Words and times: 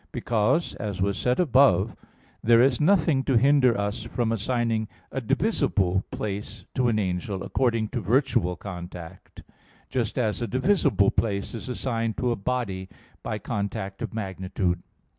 Because, 0.11 0.73
as 0.77 0.99
was 0.99 1.15
said 1.15 1.39
above 1.39 1.89
(Q. 1.91 1.95
52, 1.97 2.05
A. 2.05 2.05
1), 2.07 2.07
there 2.43 2.61
is 2.63 2.81
nothing 2.81 3.23
to 3.25 3.37
hinder 3.37 3.79
us 3.79 4.01
from 4.01 4.31
assigning 4.31 4.87
a 5.11 5.21
divisible 5.21 6.03
place 6.09 6.65
to 6.73 6.87
an 6.87 6.97
angel 6.97 7.43
according 7.43 7.89
to 7.89 8.01
virtual 8.01 8.55
contact; 8.55 9.43
just 9.91 10.17
as 10.17 10.41
a 10.41 10.47
divisible 10.47 11.11
place 11.11 11.53
is 11.53 11.69
assigned 11.69 12.17
to 12.17 12.31
a 12.31 12.35
body 12.35 12.89
by 13.21 13.37
contact 13.37 14.01
of 14.01 14.11
magnitude. 14.11 14.81